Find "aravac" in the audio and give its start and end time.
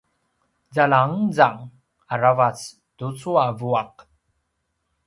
2.17-2.59